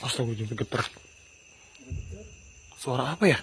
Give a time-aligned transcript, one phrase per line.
[0.00, 0.80] Astaga jadi geter.
[2.80, 3.36] Suara apa ya?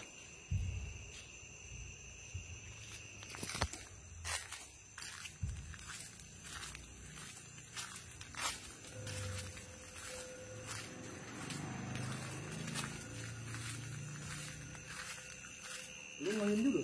[16.25, 16.81] Lu main juga.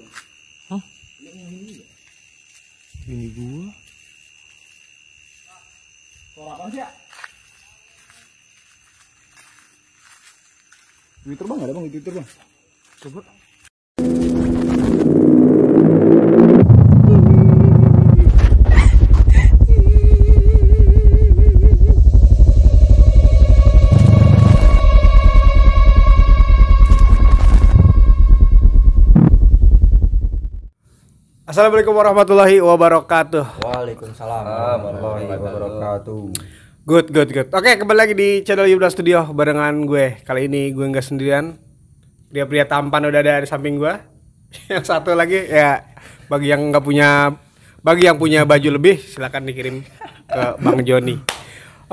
[0.69, 0.83] Hah?
[1.25, 1.85] Lu main juga.
[3.09, 3.73] Ini gua.
[6.37, 6.89] Suara apa sih ya?
[11.23, 11.47] Twitter
[12.11, 12.27] bang.
[12.99, 13.21] Coba.
[31.43, 33.61] Assalamualaikum warahmatullahi wabarakatuh.
[33.61, 36.21] Waalaikumsalam warahmatullahi wabarakatuh.
[36.83, 37.47] Good, good, good.
[37.53, 40.19] Oke, kembali lagi di channel Yubla Studio barengan gue.
[40.25, 41.72] Kali ini gue nggak sendirian.
[42.33, 43.93] Pria-pria tampan udah ada di samping gue.
[44.73, 45.85] Yang satu lagi ya
[46.25, 47.29] bagi yang nggak punya
[47.85, 49.85] bagi yang punya baju lebih silakan dikirim
[50.25, 51.21] ke Bang Joni.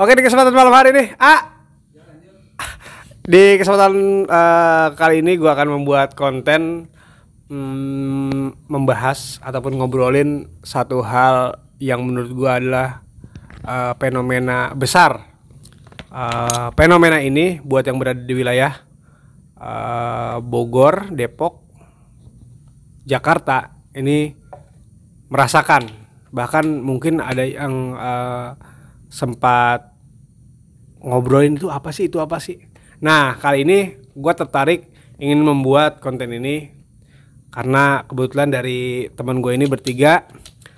[0.01, 1.61] Oke, di kesempatan malam hari ini, A.
[3.21, 6.89] Di kesempatan eh, kali ini gue akan membuat konten
[7.53, 13.05] mm, membahas ataupun ngobrolin satu hal yang menurut gue adalah
[13.61, 15.21] eh, fenomena besar.
[16.09, 18.90] Eh, fenomena ini buat yang berada di wilayah
[19.61, 21.61] eh, Bogor, Depok,
[23.05, 24.33] Jakarta ini
[25.29, 25.85] merasakan.
[26.33, 28.49] Bahkan mungkin ada yang eh,
[29.11, 29.91] sempat
[31.01, 32.57] ngobrolin itu apa sih itu apa sih.
[33.01, 33.79] Nah kali ini
[34.13, 34.89] gue tertarik
[35.21, 36.71] ingin membuat konten ini
[37.51, 40.23] karena kebetulan dari teman gue ini bertiga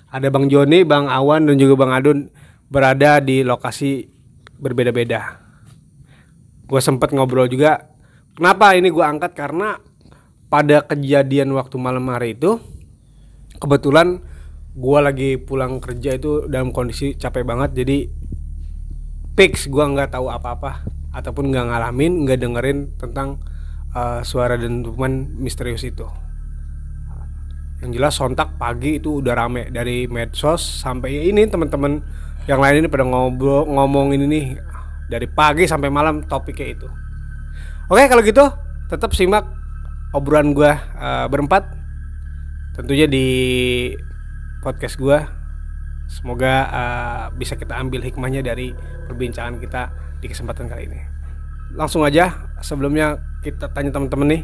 [0.10, 2.20] ada bang Joni bang Awan dan juga bang Adun
[2.72, 4.10] berada di lokasi
[4.58, 5.38] berbeda-beda.
[6.66, 7.93] Gue sempet ngobrol juga
[8.38, 9.34] kenapa ini gue angkat?
[9.38, 9.78] Karena
[10.54, 12.62] pada kejadian waktu malam hari itu
[13.58, 14.22] kebetulan
[14.78, 17.74] gua lagi pulang kerja itu dalam kondisi capek banget.
[17.74, 18.06] Jadi
[19.34, 23.42] fix gua nggak tahu apa-apa ataupun nggak ngalamin nggak dengerin tentang
[23.98, 26.06] uh, suara dentuman misterius itu.
[27.82, 31.98] Yang jelas sontak pagi itu udah rame dari medsos sampai ya ini teman-teman
[32.46, 34.54] yang lain ini pada ngobrol ngomongin ini
[35.10, 36.88] dari pagi sampai malam topiknya itu
[37.90, 38.46] oke kalau gitu
[38.92, 39.48] tetap simak
[40.14, 41.66] obrolan gua uh, berempat.
[42.78, 43.28] Tentunya di
[44.62, 45.26] podcast gua.
[46.08, 48.70] Semoga uh, bisa kita ambil hikmahnya dari
[49.10, 49.90] perbincangan kita
[50.22, 51.02] di kesempatan kali ini.
[51.74, 54.44] Langsung aja sebelumnya kita tanya teman-teman nih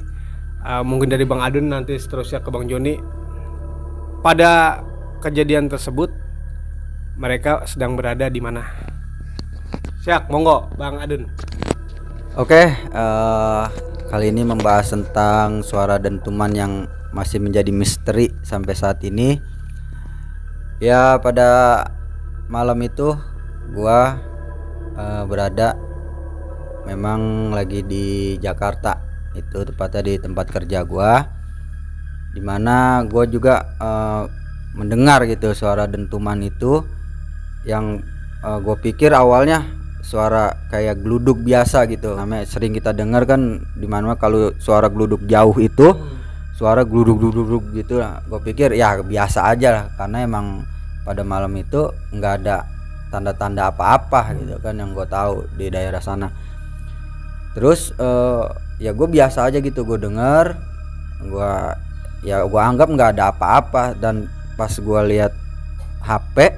[0.66, 2.98] uh, mungkin dari Bang Adun nanti seterusnya ke Bang Joni.
[4.20, 4.82] Pada
[5.22, 6.12] kejadian tersebut
[7.16, 8.66] mereka sedang berada di mana?
[10.02, 11.30] Siap monggo Bang Adun
[12.40, 13.64] Oke, eh,
[14.08, 19.44] kali ini membahas tentang suara dentuman yang masih menjadi misteri sampai saat ini.
[20.80, 21.84] Ya, pada
[22.48, 23.12] malam itu
[23.76, 24.24] gua
[24.96, 25.76] eh, berada
[26.88, 29.04] memang lagi di Jakarta.
[29.36, 31.28] Itu tepatnya di tempat kerja gua.
[32.32, 34.24] Di mana gua juga eh,
[34.80, 36.88] mendengar gitu suara dentuman itu
[37.68, 38.00] yang
[38.40, 39.79] gue pikir awalnya
[40.10, 42.18] suara kayak gluduk biasa gitu.
[42.18, 45.94] Namanya sering kita dengar kan di mana kalau suara gluduk jauh itu
[46.58, 49.86] suara gluduk gluduk gluduk gitu gue pikir ya biasa aja lah.
[49.94, 50.66] Karena emang
[51.06, 52.66] pada malam itu nggak ada
[53.14, 56.34] tanda-tanda apa-apa gitu kan yang gue tahu di daerah sana.
[57.54, 58.46] Terus eh,
[58.82, 60.58] ya gue biasa aja gitu gue denger
[61.22, 61.54] gue
[62.26, 63.94] ya gue anggap nggak ada apa-apa.
[63.94, 64.26] Dan
[64.58, 65.38] pas gue lihat
[66.02, 66.58] HP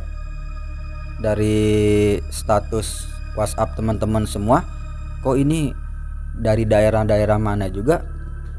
[1.20, 4.66] dari status WhatsApp teman-teman semua
[5.22, 5.72] kok ini
[6.36, 8.02] dari daerah-daerah mana juga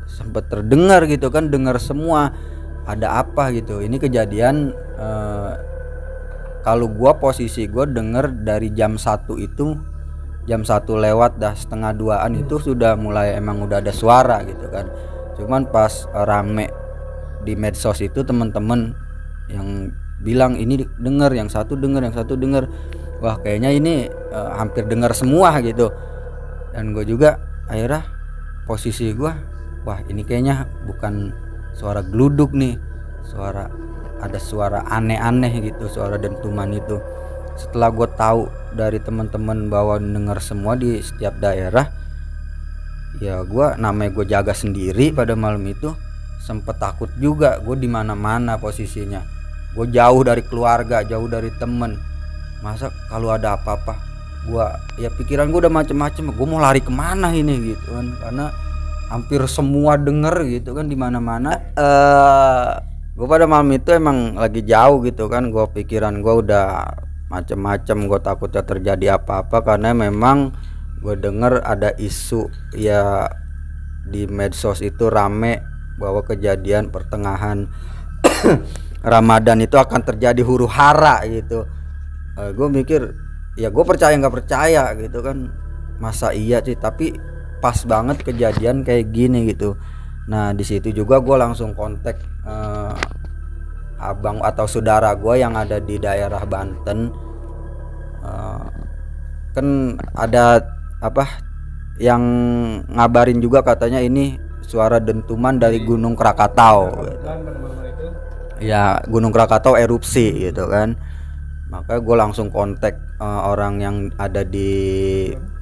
[0.07, 2.31] sempat terdengar gitu kan dengar semua
[2.87, 3.81] ada apa gitu.
[3.81, 5.53] Ini kejadian eh,
[6.63, 9.79] kalau gua posisi gua denger dari jam satu itu
[10.47, 14.91] jam satu lewat dah setengah duaan itu sudah mulai emang udah ada suara gitu kan.
[15.39, 16.69] Cuman pas rame
[17.43, 18.95] di medsos itu teman-teman
[19.51, 19.91] yang
[20.23, 22.71] bilang ini denger yang satu denger yang satu denger
[23.23, 25.95] wah kayaknya ini eh, hampir dengar semua gitu.
[26.75, 27.39] Dan gue juga
[27.71, 28.03] akhirnya
[28.67, 29.33] posisi gue
[29.87, 31.31] wah ini kayaknya bukan
[31.79, 32.75] suara gluduk nih.
[33.23, 33.71] Suara
[34.19, 36.99] ada suara aneh-aneh gitu suara dentuman itu.
[37.55, 38.43] Setelah gue tahu
[38.75, 41.87] dari teman-teman bahwa dengar semua di setiap daerah
[43.21, 45.93] ya gue namanya gue jaga sendiri pada malam itu
[46.41, 49.23] sempet takut juga gue di mana-mana posisinya.
[49.73, 52.12] Gue jauh dari keluarga jauh dari temen
[52.63, 53.99] masa kalau ada apa-apa
[54.47, 58.07] gua ya pikiran gua udah macem-macem gua mau lari ke mana ini gitu kan.
[58.19, 58.47] Karena
[59.13, 61.59] hampir semua denger gitu kan di mana-mana.
[61.77, 62.71] Eh
[63.13, 65.51] gua pada malam itu emang lagi jauh gitu kan.
[65.51, 66.67] Gua pikiran gua udah
[67.29, 69.63] macem-macem gua takutnya terjadi apa-apa.
[69.63, 70.55] Karena memang
[71.03, 72.47] gue denger ada isu
[72.79, 73.27] ya
[74.07, 75.59] di medsos itu rame
[75.99, 77.67] bahwa kejadian pertengahan
[79.03, 81.67] Ramadan itu akan terjadi huru hara gitu
[82.37, 83.13] gue mikir
[83.61, 85.53] ya gue percaya nggak percaya gitu kan.
[86.01, 87.15] Masa iya sih tapi
[87.63, 89.77] pas banget kejadian kayak gini gitu.
[90.27, 92.19] Nah di situ juga gue langsung kontak
[92.49, 92.95] eh,
[94.03, 97.13] abang atau saudara gue yang ada di daerah Banten.
[98.25, 98.67] Eh,
[99.53, 99.67] kan
[100.17, 100.65] ada
[101.05, 101.29] apa
[102.01, 102.23] yang
[102.89, 107.05] ngabarin juga katanya ini suara dentuman dari Gunung Krakatau.
[107.05, 107.29] Gitu.
[108.63, 110.97] Ya Gunung Krakatau erupsi gitu kan
[111.73, 114.71] maka gue langsung kontak eh, orang yang ada di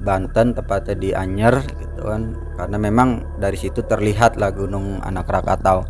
[0.03, 2.35] Banten tepatnya di Anyer gitu kan.
[2.59, 5.87] Karena memang dari situ terlihat lah Gunung Anak Krakatau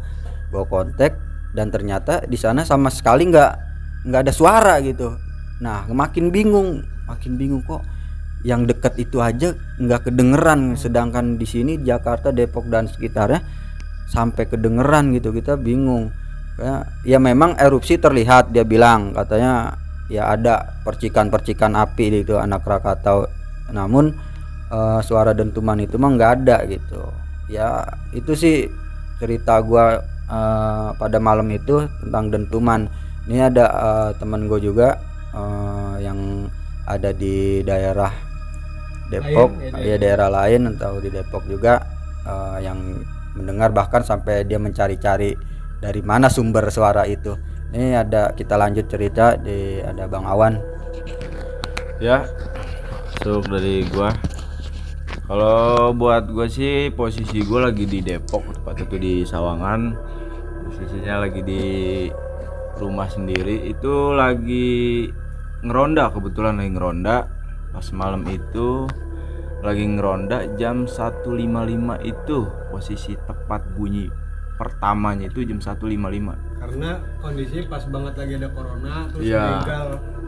[0.52, 1.18] gue kontak
[1.56, 3.52] dan ternyata di sana sama sekali nggak
[4.06, 5.18] nggak ada suara gitu.
[5.66, 7.82] Nah makin bingung makin bingung kok
[8.46, 10.78] yang dekat itu aja nggak kedengeran.
[10.78, 13.42] Sedangkan di sini Jakarta Depok dan sekitarnya
[14.12, 16.14] sampai kedengeran gitu kita bingung.
[16.60, 19.81] Kayak, ya memang erupsi terlihat dia bilang katanya
[20.12, 23.32] ya ada percikan-percikan api di itu anak Krakatau.
[23.72, 24.12] Namun
[24.68, 27.08] eh, suara dentuman itu mah nggak ada gitu.
[27.48, 28.68] Ya itu sih
[29.24, 32.92] cerita gua eh, pada malam itu tentang dentuman.
[33.32, 35.00] Ini ada eh, teman gue juga
[35.32, 36.52] eh, yang
[36.84, 38.12] ada di daerah
[39.08, 39.56] Depok.
[39.56, 41.80] Lain, ya ya, daerah lain atau di Depok juga
[42.28, 43.00] eh, yang
[43.40, 43.72] mendengar.
[43.72, 45.32] Bahkan sampai dia mencari-cari
[45.80, 47.34] dari mana sumber suara itu
[47.72, 50.60] ini ada kita lanjut cerita di ada Bang Awan.
[52.04, 52.28] Ya
[53.22, 54.12] masuk dari gua.
[55.30, 59.96] Kalau buat gua sih posisi gua lagi di Depok tepatnya tuh di Sawangan.
[60.68, 61.64] Posisinya lagi di
[62.76, 63.72] rumah sendiri.
[63.72, 65.08] Itu lagi
[65.64, 67.16] ngeronda kebetulan lagi ngeronda.
[67.72, 68.84] Pas malam itu
[69.64, 71.30] lagi ngeronda jam 1.55
[72.04, 72.38] itu
[72.74, 74.10] posisi tepat bunyi
[74.58, 79.46] pertamanya itu jam 1.55 karena kondisi pas banget lagi ada corona terus Iya.
[79.58, 79.88] legal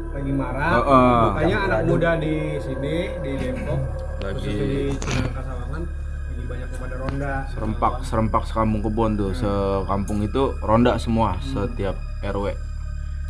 [0.10, 0.72] lagi marah.
[0.76, 1.18] Heeh.
[1.24, 3.80] makanya anak muda di sini di Depok
[4.20, 7.34] Lagi- khususnya di Cinangka Sawangan lagi banyak yang pada ronda.
[7.50, 12.54] Serempak serempak sekampung kebon tuh sekampung itu ronda semua setiap RW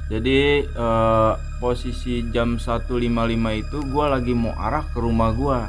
[0.05, 2.99] jadi eh, posisi jam 1.55
[3.53, 5.59] itu gua lagi mau arah ke rumah gua.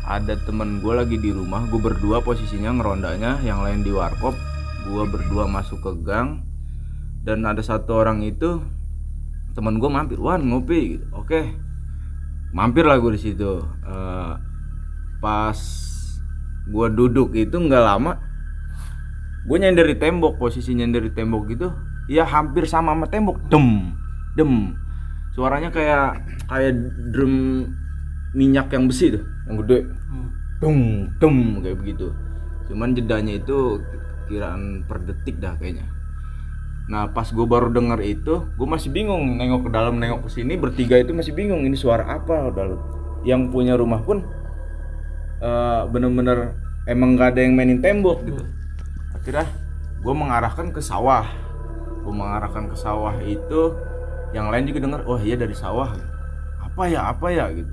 [0.00, 4.34] Ada temen gua lagi di rumah gue berdua posisinya ngerondanya yang lain di warkop
[4.88, 6.46] gua berdua masuk ke gang
[7.26, 8.64] dan ada satu orang itu
[9.52, 10.16] temen gua mampir.
[10.16, 10.96] Wan ngopi.
[10.96, 11.06] Gitu.
[11.12, 11.40] oke.
[12.50, 13.62] Mampir lah gue di situ.
[13.86, 14.32] Eh,
[15.20, 15.58] pas
[16.70, 18.30] gua duduk itu nggak lama
[19.40, 21.72] gue nyender di tembok posisi nyender di tembok gitu
[22.10, 23.38] ya hampir sama sama tembok.
[23.48, 23.94] Dem
[24.34, 24.74] dem.
[25.32, 26.18] Suaranya kayak
[26.50, 26.74] kayak
[27.14, 27.66] drum
[28.34, 29.86] minyak yang besi tuh yang gede.
[30.58, 32.10] Dum dum kayak begitu.
[32.66, 33.78] Cuman jedanya itu
[34.30, 35.90] kiraan per detik dah kayaknya.
[36.86, 40.54] Nah pas gue baru denger itu gue masih bingung nengok ke dalam nengok ke sini
[40.54, 42.54] bertiga itu masih bingung ini suara apa.
[42.54, 42.78] Udah
[43.26, 44.22] yang punya rumah pun
[45.42, 46.54] eh, bener-bener
[46.86, 48.42] emang gak ada yang mainin tembok gitu.
[49.14, 49.46] Akhirnya
[50.00, 51.26] gue mengarahkan ke sawah.
[52.06, 53.74] Gue mengarahkan ke sawah itu
[54.30, 55.90] yang lain juga dengar oh iya dari sawah.
[56.62, 57.50] Apa ya apa ya?
[57.50, 57.70] gitu.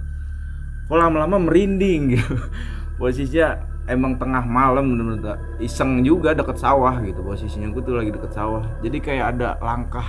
[0.90, 2.34] Kok lama-lama merinding gitu.
[3.02, 8.32] Posisinya emang tengah malam bener-bener iseng juga deket sawah gitu posisinya gue tuh lagi deket
[8.36, 8.64] sawah.
[8.84, 10.06] Jadi kayak ada langkah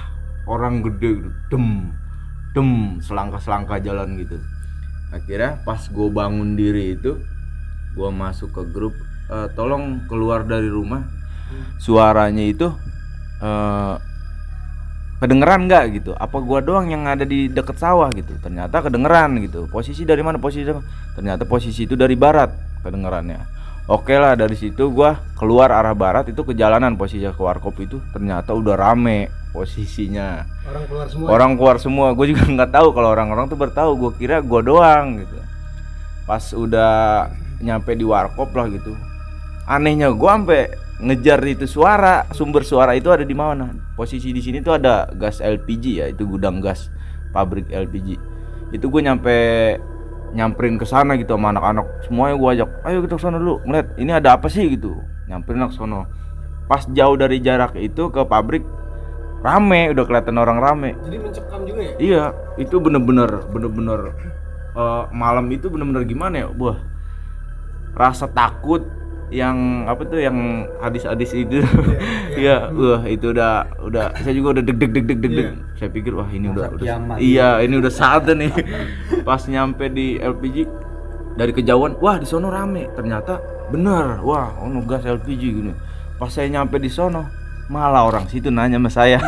[0.51, 1.95] orang gede gitu dem
[2.53, 4.37] dem selangkah selangkah jalan gitu.
[5.15, 7.17] Akhirnya pas gue bangun diri itu
[7.95, 8.95] gue masuk ke grup
[9.29, 11.05] "Eh, tolong keluar dari rumah.
[11.81, 12.69] Suaranya itu
[13.41, 13.97] eh
[15.19, 16.13] kedengeran nggak gitu?
[16.15, 18.39] Apa gua doang yang ada di deket sawah gitu?
[18.39, 19.67] Ternyata kedengeran gitu.
[19.67, 20.39] Posisi dari mana?
[20.39, 20.65] Posisi
[21.17, 22.55] ternyata posisi itu dari barat
[22.87, 23.58] kedengerannya
[23.89, 27.99] oke lah dari situ gua keluar arah barat itu ke jalanan posisinya ke warkop itu.
[28.15, 30.45] Ternyata udah rame posisinya.
[30.69, 32.07] Orang keluar semua orang keluar semua.
[32.15, 33.91] Gue juga nggak tahu kalau orang-orang tuh bertahu.
[33.97, 35.37] Gue kira gue doang gitu.
[36.29, 37.27] Pas udah
[37.59, 38.93] nyampe di warkop lah gitu.
[39.67, 40.71] Anehnya gue sampai
[41.03, 42.29] ngejar itu suara.
[42.31, 43.73] Sumber suara itu ada di mana?
[43.99, 46.07] Posisi di sini tuh ada gas LPG ya.
[46.07, 46.93] Itu gudang gas
[47.33, 48.39] pabrik LPG
[48.73, 49.37] itu gue nyampe
[50.35, 51.87] nyamperin ke sana gitu sama anak-anak.
[52.05, 54.65] Semuanya gue ajak ayo kita ke sana dulu ngeliat ini ada apa sih?
[54.73, 54.99] gitu.
[55.29, 56.09] Nyamperin ke sana.
[56.69, 58.65] Pas jauh dari jarak itu ke pabrik
[59.41, 60.91] rame udah kelihatan orang rame.
[61.07, 61.95] Jadi mencekam juga ya?
[61.97, 62.25] Iya,
[62.59, 64.01] itu bener-bener bener-bener
[64.75, 66.49] eh, malam itu bener-bener gimana ya?
[66.53, 66.79] Wah
[67.99, 68.85] rasa takut
[69.29, 70.37] yang apa tuh yang
[70.81, 71.61] hadis-hadis itu.
[72.39, 75.91] Iya wah itu udah udah saya juga udah deg deg deg deg deg deg saya
[75.91, 77.17] pikir wah ini udah udah kiamat.
[77.19, 78.53] iya ini udah saatnya nih.
[79.27, 80.57] Pas nyampe di LPG
[81.35, 82.87] dari kejauhan wah di sono rame.
[82.95, 83.43] Ternyata
[83.75, 85.73] bener wah oh gas LPG gini.
[86.15, 87.27] Pas saya nyampe di sono
[87.67, 89.19] malah orang situ nanya sama saya.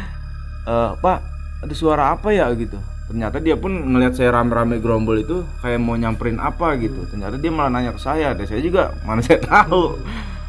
[0.68, 1.18] "Eh, pak
[1.64, 2.52] ada suara apa ya?
[2.52, 2.76] Gitu
[3.10, 7.06] ternyata dia pun ngelihat saya rame-rame gerombol itu kayak mau nyamperin apa gitu.
[7.10, 9.98] Ternyata dia malah nanya ke saya dan saya juga mana saya tahu.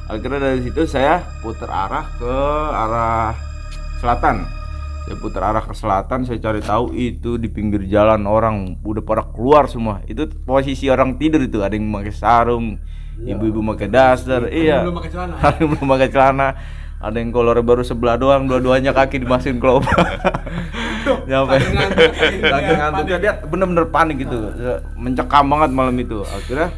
[0.07, 2.35] Akhirnya dari situ saya putar arah ke
[2.71, 3.33] arah
[3.97, 4.45] selatan.
[5.03, 9.23] Saya putar arah ke selatan saya cari tahu itu di pinggir jalan orang udah pada
[9.31, 10.03] keluar semua.
[10.07, 12.79] Itu posisi orang tidur itu ada yang pakai sarung
[13.21, 14.81] ibu-ibu pakai daster iya.
[14.81, 15.35] belum pakai celana.
[15.37, 16.49] ada yang belum pakai celana.
[17.03, 19.83] Ada yang kolor baru sebelah doang dua-duanya kaki dimasukin kelop
[21.29, 21.55] nyampe.
[22.43, 24.51] lagi ngantuknya dia bener-bener panik gitu.
[24.95, 26.23] Mencekam banget malam itu.
[26.23, 26.71] Akhirnya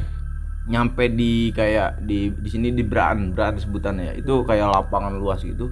[0.65, 3.31] nyampe di kayak di di sini di Braan.
[3.31, 4.13] Braan sebutannya ya.
[4.17, 5.69] Itu kayak lapangan luas gitu.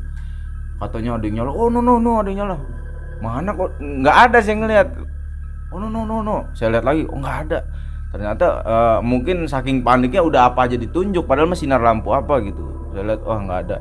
[0.78, 1.52] Katanya ada yang nyala.
[1.52, 2.58] Oh no no no ada yang nyala.
[3.24, 3.80] Mana kok?
[3.82, 4.88] Nggak ada saya ngeliat.
[5.74, 6.38] Oh no no no no.
[6.54, 7.04] Saya lihat lagi.
[7.10, 7.60] Oh nggak ada.
[8.14, 11.26] Ternyata eh, mungkin saking paniknya udah apa aja ditunjuk.
[11.26, 12.94] Padahal mah sinar lampu apa gitu.
[12.94, 13.78] Saya lihat wah nggak ada.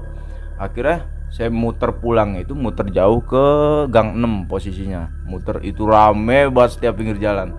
[0.56, 3.44] Akhirnya saya muter pulang itu muter jauh ke
[3.88, 5.08] gang 6 posisinya.
[5.24, 7.56] Muter itu rame banget setiap pinggir jalan.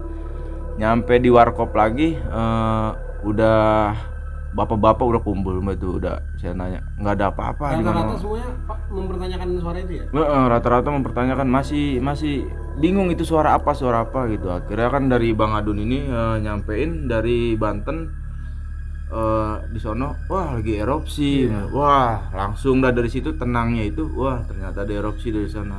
[0.77, 2.89] Nyampe di warkop lagi eh,
[3.25, 3.57] udah
[4.53, 9.77] bapak-bapak udah kumpul itu udah saya nanya nggak ada apa-apa Rata-rata semuanya Pak mempertanyakan suara
[9.81, 10.05] itu ya?
[10.45, 12.45] Rata-rata mempertanyakan masih masih
[12.77, 14.29] bingung itu suara apa suara apa?
[14.29, 14.53] gitu.
[14.53, 18.22] Akhirnya kan dari bang Adun ini eh, nyampein dari Banten
[19.13, 21.45] eh, di sono wah lagi erupsi.
[21.69, 25.77] Wah langsung dah dari situ tenangnya itu wah ternyata ada erupsi dari sana.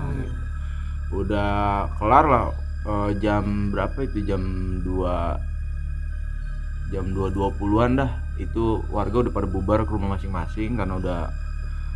[1.11, 2.45] Udah kelar lah
[2.87, 4.23] eh, jam berapa itu?
[4.23, 4.43] Jam
[4.87, 8.11] 2 jam 2.20an dah.
[8.39, 11.21] Itu warga udah pada bubar ke rumah masing-masing karena udah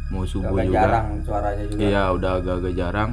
[0.08, 0.78] mau subuh Agak juga.
[0.80, 1.80] jarang suaranya juga.
[1.82, 3.10] Iya udah agak-agak jarang.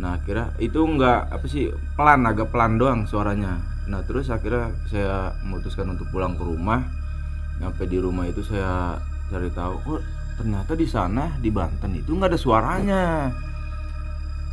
[0.00, 3.60] Nah akhirnya itu nggak apa sih pelan agak pelan doang suaranya.
[3.90, 6.80] Nah terus akhirnya saya memutuskan untuk pulang ke rumah.
[7.60, 8.96] Nyampe di rumah itu saya
[9.28, 10.00] cari tahu, kok
[10.40, 13.02] ternyata di sana di Banten itu nggak ada suaranya.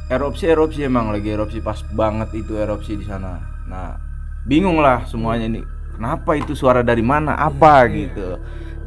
[0.07, 3.39] Erupsi erupsi emang lagi erupsi pas banget itu erupsi di sana.
[3.67, 3.95] Nah
[4.43, 5.63] bingung lah semuanya ini.
[5.97, 7.33] Kenapa itu suara dari mana?
[7.41, 8.37] Apa gitu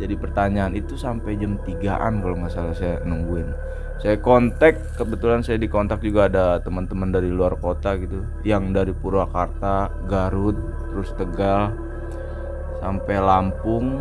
[0.00, 3.52] jadi pertanyaan itu sampai jam 3an kalau nggak salah saya nungguin
[4.00, 9.92] saya kontak kebetulan saya dikontak juga ada teman-teman dari luar kota gitu yang dari Purwakarta
[10.08, 10.56] Garut
[10.88, 11.76] terus Tegal
[12.80, 14.00] sampai Lampung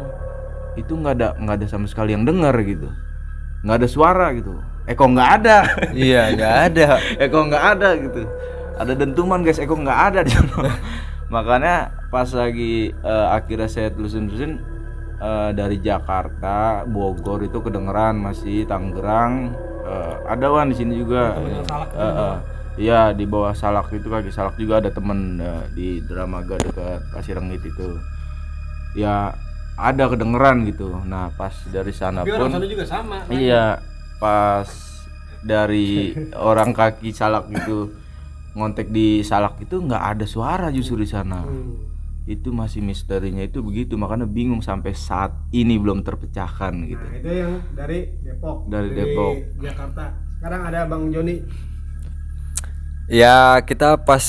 [0.79, 2.87] itu nggak ada nggak ada sama sekali yang dengar gitu.
[3.61, 4.55] Nggak ada suara gitu.
[4.87, 5.57] Eko nggak ada.
[5.93, 6.87] Iya, nggak ada.
[7.27, 8.21] Eko nggak ada gitu.
[8.79, 9.59] Ada dentuman guys.
[9.59, 10.73] Eko nggak ada di sana.
[11.33, 11.75] Makanya
[12.09, 14.57] pas lagi eh, akhirnya saya telusin-telusin
[15.21, 19.53] eh, dari Jakarta Bogor itu kedengeran masih Tangerang
[19.85, 21.37] eh, ada wan di sini juga.
[22.79, 27.35] Iya di bawah salak itu kaki salak juga ada temen eh, di Dramaga dekat Pasir
[27.35, 27.99] Rengit itu
[28.97, 29.33] ya
[29.79, 33.17] ada kedengeran gitu nah pas dari sana Tapi orang pun sana juga sama.
[33.31, 33.79] Iya,
[34.19, 34.67] pas
[35.39, 36.11] dari
[36.51, 37.95] orang kaki salak gitu
[38.59, 41.47] ngontek di salak itu nggak ada suara justru di sana.
[41.47, 41.87] Hmm.
[42.29, 47.01] Itu masih misterinya itu begitu, makanya bingung sampai saat ini belum terpecahkan gitu.
[47.01, 48.57] Nah, itu yang dari Depok.
[48.69, 49.35] Dari Depok.
[49.63, 50.13] Jakarta.
[50.37, 51.41] Sekarang ada Bang Joni.
[53.09, 54.21] Ya, kita pas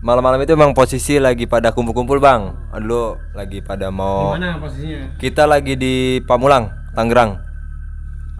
[0.00, 2.56] malam-malam itu emang posisi lagi pada kumpul-kumpul, Bang.
[2.72, 5.16] Dulu lagi pada mau mana posisinya?
[5.20, 7.36] Kita lagi di Pamulang, Tangerang.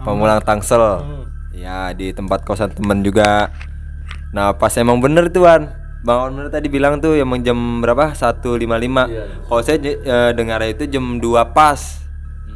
[0.01, 0.81] Pamulang Tangsel.
[0.81, 1.23] Hmm.
[1.53, 3.53] Ya, di tempat kosan temen juga.
[4.33, 5.69] Nah, pas emang bener tuh, Wan.
[6.01, 8.17] Bang bener tadi bilang tuh emang jam berapa?
[8.17, 9.05] 1.55.
[9.45, 11.77] Kalau saya j- eh, dengar itu jam 2 pas.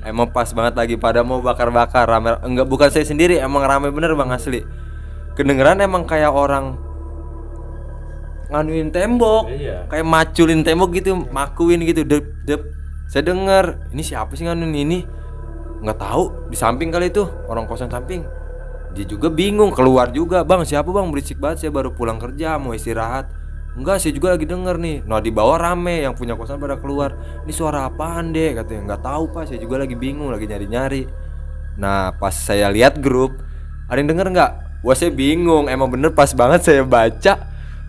[0.01, 2.37] Emang pas banget lagi pada mau bakar-bakar rame.
[2.41, 4.65] Enggak bukan saya sendiri, emang rame bener Bang asli.
[5.37, 6.77] Kedengeran emang kayak orang
[8.51, 9.49] nganuin tembok.
[9.89, 12.61] Kayak maculin tembok gitu makuin gitu dep dep.
[13.09, 14.99] Saya dengar ini siapa sih nganuin ini?
[15.85, 18.25] Nggak tahu di samping kali itu orang kosan samping.
[18.95, 21.11] Dia juga bingung keluar juga bang siapa bang?
[21.11, 23.27] Berisik banget saya baru pulang kerja mau istirahat.
[23.75, 25.03] Enggak saya juga lagi denger nih.
[25.03, 27.11] Nah di bawah rame yang punya kosan pada keluar
[27.43, 31.03] ini suara apaan deh katanya nggak tahu pak saya juga lagi bingung lagi nyari nyari
[31.75, 33.35] nah pas saya lihat grup
[33.91, 34.51] ada yang denger nggak?
[34.81, 37.33] Wah saya bingung emang bener pas banget saya baca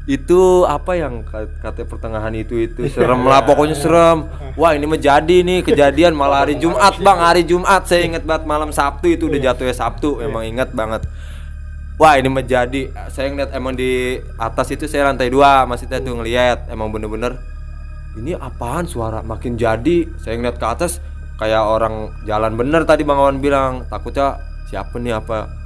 [0.07, 4.31] itu apa yang kat- katanya pertengahan itu itu serem lah pokoknya serem.
[4.55, 7.19] Wah ini menjadi nih kejadian malah hari Jumat bang.
[7.19, 11.11] Hari Jumat saya inget banget malam Sabtu itu udah jatuhnya Sabtu emang inget banget.
[11.99, 16.71] Wah ini menjadi saya ngeliat emang di atas itu saya lantai dua masih tuh ngeliat
[16.71, 17.43] emang bener-bener
[18.15, 19.27] ini apaan suara?
[19.27, 21.03] Makin jadi saya ngeliat ke atas
[21.37, 24.39] kayak orang jalan bener tadi bang Awan bilang takutnya
[24.71, 25.66] siapa nih apa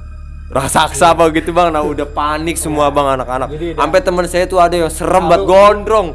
[0.51, 1.71] raksasa apa gitu bang?
[1.71, 3.49] Nah udah panik semua bang anak-anak.
[3.79, 6.09] Sampai teman saya tuh ada yang serem banget gondrong.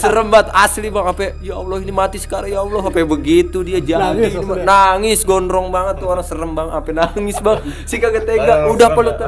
[0.00, 1.04] Serem banget asli bang.
[1.04, 2.80] Sampai ya Allah ini mati sekarang ya Allah.
[2.80, 6.72] Sampai begitu dia jadi Nangis ini, nangis gondrong banget tuh orang serem bang.
[6.72, 7.58] Sampai nangis bang.
[7.84, 9.20] Si kagak tega udah peluk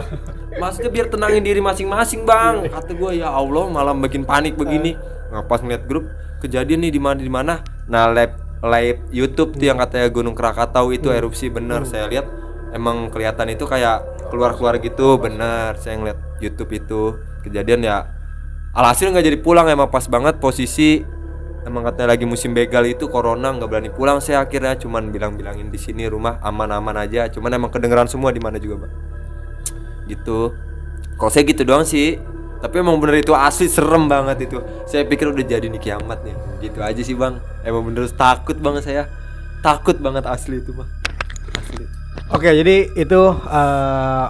[0.57, 2.65] maksudnya biar tenangin diri masing-masing bang.
[2.73, 4.97] Kata gue ya Allah malah bikin panik begini.
[5.29, 6.09] Nah, pas ngeliat grup
[6.41, 7.55] kejadian nih di mana di mana?
[7.87, 8.35] Nah live
[8.65, 11.53] live YouTube tuh yang katanya Gunung Krakatau itu erupsi.
[11.53, 12.27] Bener saya lihat
[12.73, 17.03] emang kelihatan itu kayak keluar-keluar gitu bener saya ngeliat YouTube itu
[17.47, 18.11] kejadian ya
[18.77, 21.05] alhasil nggak jadi pulang emang pas banget posisi
[21.67, 24.79] emang katanya lagi musim begal itu corona nggak berani pulang saya akhirnya.
[24.79, 27.27] Cuman bilang-bilangin di sini rumah aman-aman aja.
[27.27, 28.93] Cuman emang kedengeran semua di mana juga bang
[30.07, 30.55] gitu.
[31.19, 32.23] Kalau saya gitu doang sih.
[32.57, 34.63] Tapi emang bener itu asli serem banget itu.
[34.89, 36.35] Saya pikir udah jadi nih kiamat nih.
[36.63, 37.43] Gitu aja sih bang.
[37.67, 39.03] Emang bener takut banget saya.
[39.61, 40.89] Takut banget asli itu bang.
[41.59, 41.96] Asli
[42.27, 44.27] Oke, jadi itu eh,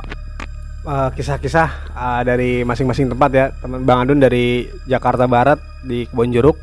[0.84, 3.46] eh, kisah-kisah eh, dari masing-masing tempat ya.
[3.56, 6.60] Teman Bang Adun dari Jakarta Barat di Kebon Jeruk,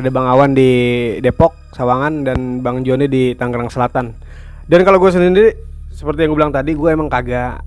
[0.00, 0.72] ada Bang Awan di
[1.20, 4.16] Depok, Sawangan dan Bang Joni di Tangerang Selatan.
[4.64, 5.52] Dan kalau gue sendiri
[5.92, 7.60] seperti yang gue bilang tadi, gue emang kagak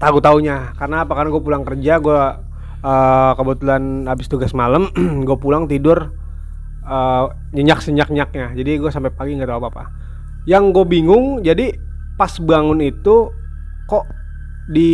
[0.00, 1.12] tahu taunya karena apa?
[1.12, 2.20] Karena gue pulang kerja, gue
[2.80, 4.88] eh, kebetulan habis tugas malam,
[5.28, 6.16] gue pulang tidur
[6.88, 8.56] eh, nyenyak senyak-nyaknya.
[8.56, 10.03] Jadi gue sampai pagi nggak tahu apa-apa
[10.44, 11.72] yang gue bingung jadi
[12.14, 13.32] pas bangun itu
[13.84, 14.04] kok
[14.64, 14.92] di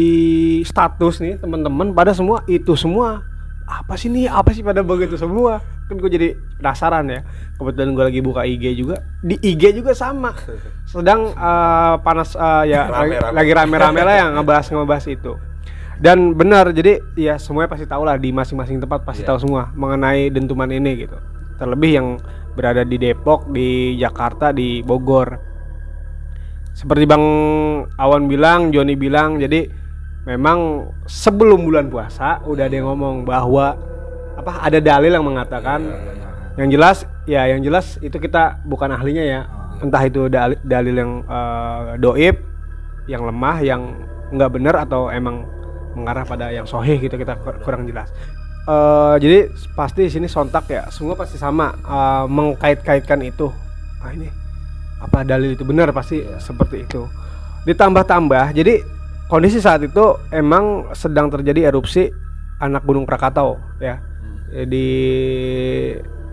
[0.62, 3.22] status nih teman-teman pada semua itu semua
[3.64, 4.26] apa sih nih?
[4.26, 5.62] Apa sih pada begitu semua?
[5.86, 6.28] Kan gue jadi
[6.58, 7.22] penasaran ya.
[7.54, 8.98] Kebetulan gue lagi buka IG juga.
[9.22, 10.34] Di IG juga sama.
[10.82, 13.30] Sedang eh, panas eh, ya lagi- Rame-rame.
[13.30, 15.32] lagi rame-rame lah yang ngebahas ngebahas itu.
[16.02, 19.30] Dan benar jadi ya semuanya pasti tahu lah di masing-masing tempat pasti Iya.
[19.30, 21.14] tahu semua mengenai dentuman ini gitu.
[21.54, 22.06] Terlebih yang
[22.50, 25.38] berada di Depok di Jakarta di Bogor
[26.72, 27.24] seperti Bang
[27.98, 29.68] Awan bilang Joni bilang jadi
[30.24, 33.76] memang sebelum bulan puasa udah ada yang ngomong bahwa
[34.36, 35.80] apa ada dalil yang mengatakan.
[36.58, 39.40] Yang jelas ya yang jelas itu kita bukan ahlinya ya.
[39.80, 42.36] Entah itu dalil, dalil yang eh, doib
[43.08, 43.82] yang lemah yang
[44.30, 45.48] nggak benar atau emang
[45.96, 48.12] mengarah pada yang sohih gitu kita kur- kurang jelas.
[48.68, 49.38] Eh, jadi
[49.72, 50.84] pasti di sini sontak ya.
[50.92, 51.72] Semua pasti sama.
[51.80, 53.48] Eh, mengkait-kaitkan itu.
[54.00, 54.39] Ah ini
[55.00, 55.64] apa dalil itu?
[55.64, 57.08] Benar pasti seperti itu.
[57.64, 58.84] Ditambah-tambah jadi
[59.28, 62.08] kondisi saat itu emang sedang terjadi erupsi
[62.60, 64.00] anak gunung Krakatau ya.
[64.50, 64.86] Ya, di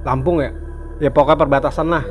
[0.03, 0.51] Lampung ya.
[0.97, 2.03] Ya pokoknya perbatasan lah.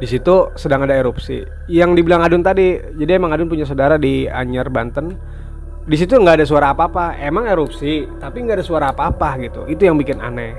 [0.00, 1.44] Di situ sedang ada erupsi.
[1.68, 5.12] Yang dibilang Adun tadi jadi emang Adun punya saudara di Anyar Banten.
[5.84, 7.18] Di situ nggak ada suara apa-apa.
[7.18, 9.66] Emang erupsi tapi nggak ada suara apa-apa gitu.
[9.66, 10.54] Itu yang bikin aneh.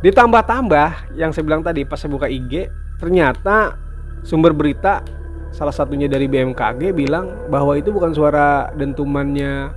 [0.00, 3.76] Ditambah-tambah yang saya bilang tadi pas saya buka IG ternyata
[4.22, 5.02] sumber berita
[5.50, 9.74] salah satunya dari BMKG bilang bahwa itu bukan suara dentumannya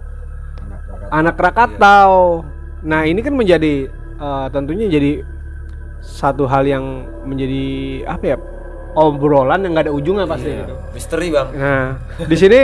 [1.10, 2.46] anak Krakatau.
[2.86, 5.26] Nah ini kan menjadi eh, tentunya jadi
[6.04, 7.66] satu hal yang menjadi
[8.06, 8.38] apa ya
[8.94, 10.76] obrolan yang nggak ada ujungnya pasti gitu.
[10.94, 11.48] Misteri bang.
[11.56, 11.88] Nah,
[12.28, 12.60] di sini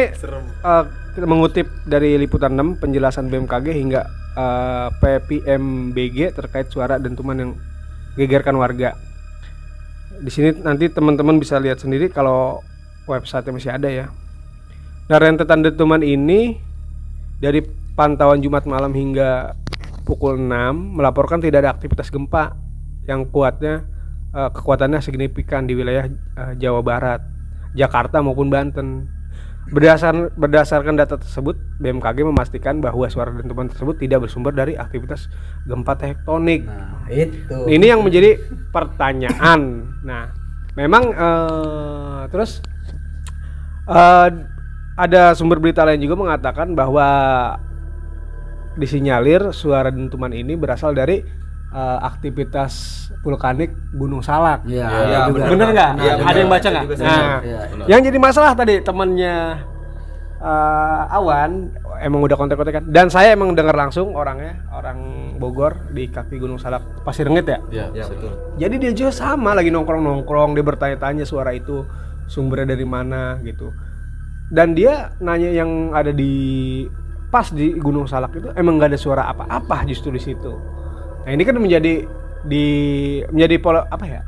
[1.15, 4.01] kita mengutip dari liputan 6 penjelasan BMKG hingga
[4.37, 7.51] eh, PPMBG terkait suara dentuman yang
[8.13, 8.93] gegerkan warga.
[10.19, 12.59] Di sini nanti teman-teman bisa lihat sendiri kalau
[13.07, 14.07] website masih ada ya.
[15.09, 16.61] Nah, rentetan dentuman ini
[17.41, 17.65] dari
[17.97, 19.57] pantauan Jumat malam hingga
[20.05, 20.49] pukul 6
[20.97, 22.53] melaporkan tidak ada aktivitas gempa
[23.09, 23.85] yang kuatnya
[24.31, 27.21] eh, kekuatannya signifikan di wilayah eh, Jawa Barat,
[27.73, 29.18] Jakarta maupun Banten.
[29.69, 35.29] Berdasar, berdasarkan data tersebut, BMKG memastikan bahwa suara dentuman tersebut tidak bersumber dari aktivitas
[35.69, 36.65] gempa tektonik.
[36.65, 37.69] Nah, itu.
[37.69, 38.41] Ini yang menjadi
[38.73, 39.85] pertanyaan.
[40.01, 40.33] Nah,
[40.73, 42.65] memang eh, terus
[43.85, 44.29] eh,
[44.97, 47.07] ada sumber berita lain juga mengatakan bahwa
[48.73, 51.21] disinyalir suara dentuman ini berasal dari
[51.73, 52.73] eh, aktivitas
[53.21, 54.65] vulkanik Gunung Salak.
[54.65, 55.43] Iya, Iya, ada juga.
[55.49, 55.91] Bener nggak?
[55.99, 56.85] Iya, ada yang baca nggak?
[57.01, 57.39] Nah.
[57.43, 59.37] Iya, yang jadi masalah tadi temennya
[60.39, 61.51] eh, Awan
[61.99, 67.03] emang udah kontak-kontakan dan saya emang dengar langsung orangnya orang Bogor di kaki Gunung Salak
[67.03, 67.59] Pasir Rengit ya.
[67.71, 71.83] Iya, ya betul Jadi dia juga sama lagi nongkrong-nongkrong, dia bertanya-tanya suara itu
[72.27, 73.71] sumbernya dari mana gitu.
[74.49, 76.85] Dan dia nanya yang ada di
[77.29, 80.78] pas di Gunung Salak itu emang nggak ada suara apa-apa justru di situ.
[81.29, 82.09] Nah ini kan menjadi
[82.41, 82.65] di
[83.29, 84.21] menjadi pola apa ya?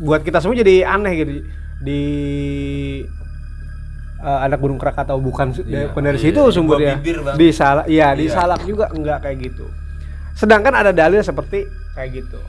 [0.00, 1.32] Buat kita semua jadi aneh gitu
[1.84, 2.00] di
[4.24, 6.24] eh, anak Gunung Krakatau bukan Iya, dari iya.
[6.24, 6.96] situ sumbernya.
[6.96, 7.36] Bang.
[7.36, 8.40] Di Salak, iya di Iya.
[8.40, 9.68] Salak juga enggak kayak gitu.
[10.32, 12.40] Sedangkan ada dalil seperti kayak gitu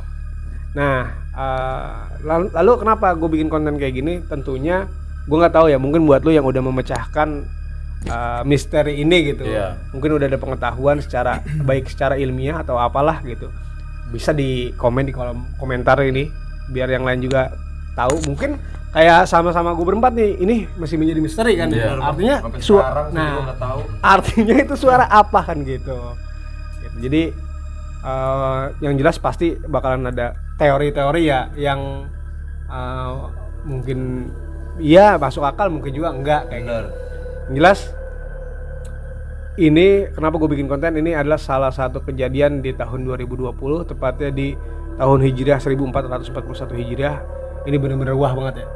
[0.74, 1.06] nah
[1.38, 1.92] eh,
[2.26, 4.90] lalu, lalu kenapa gue bikin konten kayak gini tentunya
[5.30, 7.46] gue nggak tahu ya mungkin buat lu yang udah memecahkan
[8.04, 9.80] eh, misteri ini gitu Iya.
[9.90, 11.40] mungkin udah ada pengetahuan secara
[11.70, 13.48] baik secara ilmiah atau apalah gitu
[14.10, 16.30] bisa di komen di kolom komentar ini
[16.68, 17.50] biar yang lain juga
[17.94, 18.58] tahu mungkin
[18.90, 21.98] kayak sama-sama gue berempat nih ini masih menjadi misteri kan Iya.
[21.98, 23.80] artinya Sampai su- sekarang sih nah tahu.
[24.00, 25.98] artinya itu suara apa kan gitu,
[26.80, 26.98] Gitu.
[27.02, 27.22] jadi
[28.02, 32.06] eh, yang jelas pasti bakalan ada teori-teori ya yang
[32.68, 33.12] eh,
[33.64, 34.30] mungkin
[34.78, 36.70] iya masuk akal mungkin juga enggak kayak gitu.
[36.70, 36.86] Bener.
[37.52, 37.92] Jelas?
[39.54, 40.98] Ini kenapa gue bikin konten?
[40.98, 43.54] Ini adalah salah satu kejadian di tahun 2020
[43.86, 44.58] tepatnya di
[44.98, 47.18] tahun Hijriah 1441 Hijriah.
[47.70, 48.68] Ini bener-bener wah banget ya.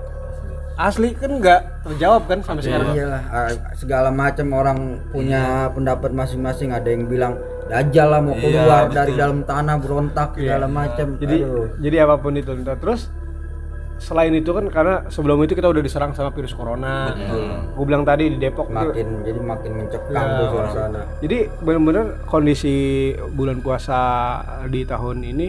[0.78, 2.94] Asli kan nggak terjawab kan sampai sekarang?
[2.94, 6.70] Iyalah ah, segala macam orang punya pendapat masing-masing.
[6.70, 11.18] Ada yang bilang dajal lah mau keluar dari dalam tanah berontak segala macam.
[11.18, 11.74] Jadi Aduh.
[11.82, 12.54] jadi apa pun itu.
[12.54, 13.10] Nah, terus
[13.98, 17.18] selain itu kan karena sebelum itu kita udah diserang sama virus corona
[17.74, 20.50] gue bilang tadi di Depok tuh makin jadi makin mencekam Ya, tuh
[21.26, 22.76] Jadi benar-benar kondisi
[23.34, 24.00] bulan puasa
[24.70, 25.48] di tahun ini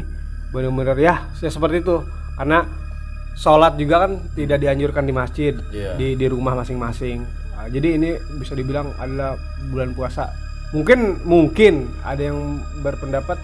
[0.49, 2.01] benar-benar ya, ya seperti itu.
[2.35, 2.65] Karena
[3.37, 5.95] sholat juga kan tidak dianjurkan di masjid, Iya.
[6.01, 7.23] di di rumah masing-masing.
[7.53, 9.37] Nah, jadi ini bisa dibilang adalah
[9.69, 10.33] bulan puasa.
[10.73, 13.37] Mungkin mungkin ada yang berpendapat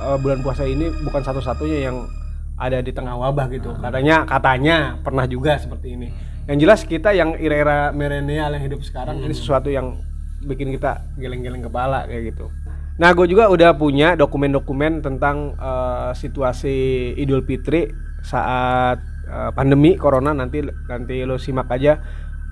[0.00, 2.10] eh, bulan puasa ini bukan satu-satunya yang
[2.54, 3.74] ada di tengah wabah gitu.
[3.78, 6.08] Katanya katanya pernah juga seperti ini.
[6.44, 9.96] Yang jelas kita yang era-era milenial yang hidup sekarang ini sesuatu yang
[10.44, 12.52] bikin kita geleng-geleng kepala kayak gitu.
[12.94, 17.90] Nah, gue juga udah punya dokumen-dokumen tentang eh, situasi Idul Fitri
[18.22, 21.98] saat eh, pandemi corona nanti nanti lo simak aja.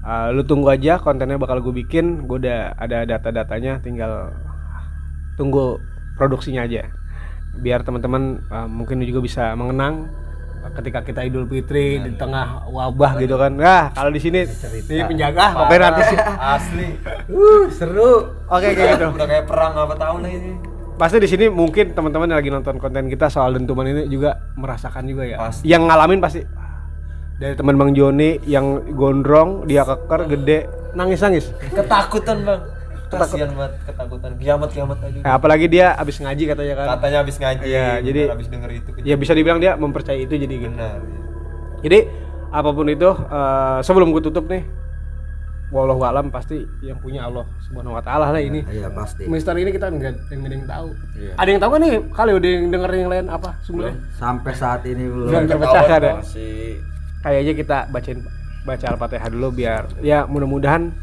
[0.02, 2.26] Eh, lu tunggu aja kontennya bakal gue bikin.
[2.26, 4.34] Gue udah ada data-datanya, tinggal
[5.38, 5.78] tunggu
[6.18, 7.01] produksinya aja
[7.58, 10.08] biar teman-teman uh, mungkin juga bisa mengenang
[10.62, 13.50] ketika kita Idul Fitri di tengah wabah gitu kan.
[13.58, 16.18] Nah, kalau di sini ini penjaga pokoknya nanti sih.
[16.38, 16.88] Asli.
[17.34, 19.06] uh seru Oke kayak gitu.
[19.10, 20.52] Udah kayak perang apa tahun ini.
[20.94, 25.02] Pasti di sini mungkin teman-teman yang lagi nonton konten kita soal dentuman ini juga merasakan
[25.10, 25.36] juga ya.
[25.42, 25.66] Pasti.
[25.66, 26.40] Yang ngalamin pasti
[27.42, 31.50] dari teman Bang Joni yang gondrong, dia keker gede, nangis-nangis.
[31.74, 32.62] Ketakutan, Bang.
[33.14, 34.30] Kasihan banget ketakutan.
[34.38, 35.18] Kiamat-kiamat aja.
[35.20, 36.86] Nah, apalagi dia abis ngaji katanya kan.
[36.96, 37.62] Katanya habis ngaji.
[37.62, 40.72] Iya, bener, jadi- habis denger itu Ya bisa dibilang dia mempercayai itu jadi gitu.
[40.72, 40.90] iya.
[41.82, 41.98] Jadi
[42.48, 44.62] apa pun itu eh, sebelum gue tutup nih,
[45.68, 48.60] walau alam pasti yang punya Allah subhanahu wa taala lah ini.
[48.68, 50.88] iya pasti Misteri ini kita nggak yang ada yang tahu.
[51.32, 51.92] Ada yang tahu kan nih?
[52.12, 53.96] Kali udah yang denger yang lain apa sumbernya?
[54.12, 56.14] sampai saat ini belum Belum terpecah kan ya?
[57.22, 58.18] Kayaknya kita bacain
[58.62, 60.94] baca al-fatihah dulu biar ya mudah-mudahan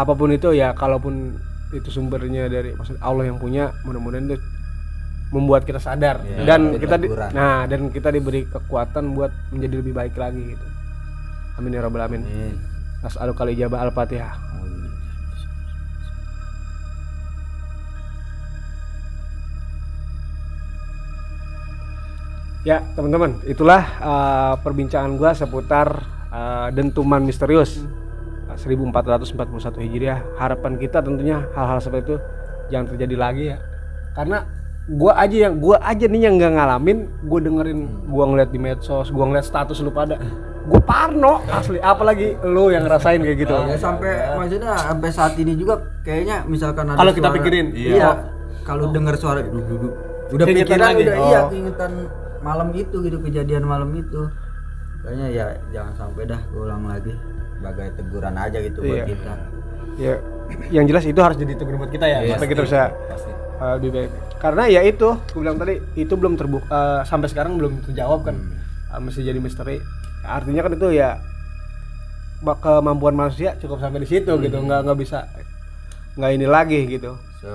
[0.00, 1.36] apa pun itu ya kalaupun
[1.76, 4.40] itu sumbernya dari maksud Allah yang punya mudah-mudahan itu
[5.30, 9.94] membuat kita sadar dan jadi kita di- nah dan kita diberi kekuatan buat menjadi lebih
[9.94, 10.66] baik lagi gitu.
[11.60, 12.24] Amin ya rabbal alamin.
[12.24, 12.56] Amin.
[13.04, 14.34] As'alu kali ijabah al-fatihah.
[22.60, 27.99] Ya, teman-teman, itulah uh, perbincangan gua seputar uh, dentuman misterius uh,
[28.54, 29.30] 1441
[29.78, 30.18] Hijriah.
[30.34, 32.16] Harapan kita tentunya hal-hal seperti itu
[32.68, 33.58] jangan terjadi lagi ya.
[34.10, 34.46] Karena
[34.88, 39.08] gua aja yang gua aja nih yang nggak ngalamin, gua dengerin, gua ngeliat di medsos,
[39.08, 40.18] gua ngeliat status lu pada,
[40.64, 41.78] gua parno asli.
[41.78, 43.54] Apalagi lu yang ngerasain kayak gitu.
[43.54, 47.90] ya sampai maksudnya sampai saat ini juga kayaknya misalkan ada Kalau kita suara- pikirin, iya,
[47.92, 48.10] iya.
[48.62, 49.92] kalau dengar suara duduk duduk
[50.30, 51.02] udah Keingetan pikiran lagi.
[51.02, 51.48] udah iya Oh.
[51.48, 51.92] keingetan
[52.40, 54.30] malam itu gitu kejadian malam itu
[55.00, 57.12] kayaknya ya jangan sampai dah ulang lagi
[57.60, 59.06] sebagai teguran aja gitu buat Iya.
[59.06, 59.32] kita
[59.94, 60.14] Ya,
[60.72, 63.30] yang jelas itu harus jadi teguran buat kita ya, Iya, supaya kita bisa pasti.
[63.60, 64.10] uh, lebih baik.
[64.34, 68.36] Karena ya itu, gue bilang tadi itu belum terbuka sampai sekarang belum terjawab kan,
[68.88, 69.76] Uh, masih jadi misteri.
[70.20, 71.20] Artinya kan itu ya
[72.40, 75.28] kemampuan manusia cukup sampai di situ gitu, nggak nggak bisa
[76.16, 77.14] nggak ini lagi gitu.
[77.36, 77.52] Se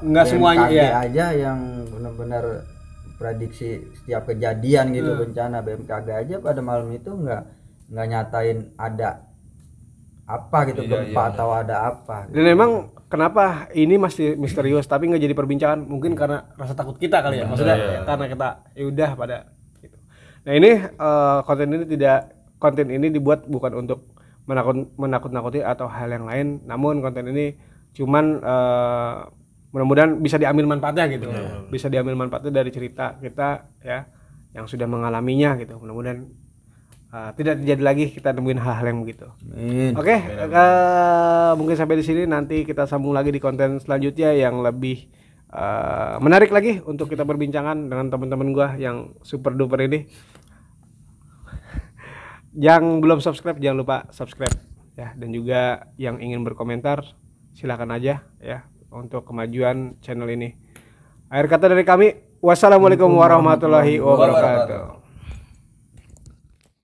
[0.00, 0.94] Nggak semuanya, iya.
[0.96, 2.64] aja yang benar-benar
[3.14, 5.20] prediksi setiap kejadian gitu Hmm.
[5.20, 7.42] bencana BMKG aja pada malam itu nggak
[7.90, 9.28] nggak nyatain ada
[10.38, 11.32] apa gitu Iya, gempa iya.
[11.34, 12.70] atau ada apa Dan memang
[13.10, 15.82] kenapa ini masih misterius tapi nggak jadi perbincangan?
[15.82, 18.00] Mungkin karena rasa takut kita kali ya, maksudnya Iya.
[18.06, 19.36] karena kita ya udah pada
[19.82, 19.96] gitu.
[20.46, 22.18] Nah ini eh, konten ini tidak
[22.62, 24.14] konten ini dibuat bukan untuk
[24.46, 27.54] menakut menakut-nakuti atau hal yang lain, namun konten ini
[27.90, 29.14] cuman eh,
[29.70, 31.30] mudah-mudahan bisa diambil manfaatnya gitu,
[31.70, 34.06] bisa diambil manfaatnya dari cerita kita ya
[34.50, 35.78] yang sudah mengalaminya gitu.
[35.78, 36.26] Mudah-mudahan
[37.10, 39.26] eh, tidak terjadi lagi kita nemuin hal-hal yang begitu.
[39.98, 45.10] Oke, eh, mungkin sampai di sini nanti kita sambung lagi di konten selanjutnya yang lebih
[45.50, 50.06] eh, menarik lagi untuk kita berbincangan dengan teman-teman gua yang super duper ini.
[52.50, 54.50] yang belum subscribe jangan lupa subscribe
[54.98, 57.14] ya dan juga yang ingin berkomentar
[57.54, 60.58] silakan aja ya untuk kemajuan channel ini.
[61.30, 62.08] Akhir kata dari kami,
[62.42, 64.99] wassalamualaikum warahmatullahi wabarakatuh.